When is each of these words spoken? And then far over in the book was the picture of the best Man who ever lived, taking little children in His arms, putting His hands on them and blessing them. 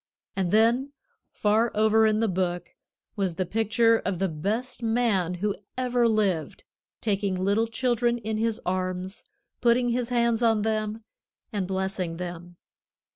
And 0.35 0.49
then 0.49 0.93
far 1.31 1.71
over 1.75 2.07
in 2.07 2.21
the 2.21 2.27
book 2.27 2.73
was 3.15 3.35
the 3.35 3.45
picture 3.45 3.97
of 3.99 4.17
the 4.17 4.27
best 4.27 4.81
Man 4.81 5.35
who 5.35 5.55
ever 5.77 6.07
lived, 6.07 6.63
taking 7.01 7.35
little 7.35 7.67
children 7.67 8.17
in 8.17 8.39
His 8.39 8.59
arms, 8.65 9.23
putting 9.61 9.89
His 9.89 10.09
hands 10.09 10.41
on 10.41 10.63
them 10.63 11.03
and 11.53 11.67
blessing 11.67 12.17
them. 12.17 12.55